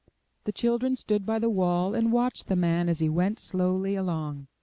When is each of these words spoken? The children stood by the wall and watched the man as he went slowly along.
The 0.45 0.51
children 0.51 0.95
stood 0.95 1.27
by 1.27 1.37
the 1.37 1.47
wall 1.51 1.93
and 1.93 2.11
watched 2.11 2.47
the 2.47 2.55
man 2.55 2.89
as 2.89 2.97
he 2.97 3.07
went 3.07 3.37
slowly 3.39 3.93
along. 3.93 4.47